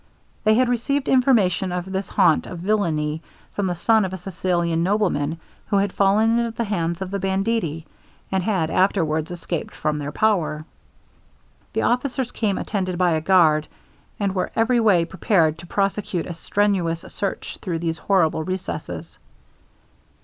They 0.45 0.55
had 0.55 0.67
received 0.67 1.07
information 1.07 1.71
of 1.71 1.85
this 1.91 2.09
haunt 2.09 2.47
of 2.47 2.57
villainy 2.57 3.21
from 3.53 3.67
the 3.67 3.75
son 3.75 4.03
of 4.03 4.13
a 4.13 4.17
Sicilian 4.17 4.81
nobleman, 4.81 5.37
who 5.67 5.77
had 5.77 5.93
fallen 5.93 6.39
into 6.39 6.49
the 6.49 6.63
hands 6.63 7.03
of 7.03 7.11
the 7.11 7.19
banditti, 7.19 7.85
and 8.31 8.41
had 8.41 8.71
afterwards 8.71 9.29
escaped 9.29 9.75
from 9.75 9.99
their 9.99 10.11
power. 10.11 10.65
The 11.73 11.83
officers 11.83 12.31
came 12.31 12.57
attended 12.57 12.97
by 12.97 13.11
a 13.11 13.21
guard, 13.21 13.67
and 14.19 14.33
were 14.33 14.49
every 14.55 14.79
way 14.79 15.05
prepared 15.05 15.59
to 15.59 15.67
prosecute 15.67 16.25
a 16.25 16.33
strenuous 16.33 17.01
search 17.09 17.59
through 17.61 17.77
these 17.77 17.99
horrible 17.99 18.43
recesses. 18.43 19.19